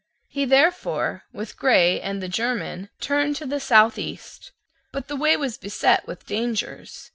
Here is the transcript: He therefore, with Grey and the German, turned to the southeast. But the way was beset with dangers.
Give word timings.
He 0.27 0.45
therefore, 0.45 1.25
with 1.31 1.57
Grey 1.59 2.01
and 2.01 2.23
the 2.23 2.27
German, 2.27 2.89
turned 2.99 3.35
to 3.35 3.45
the 3.45 3.59
southeast. 3.59 4.51
But 4.91 5.07
the 5.07 5.15
way 5.15 5.37
was 5.37 5.59
beset 5.59 6.07
with 6.07 6.25
dangers. 6.25 7.09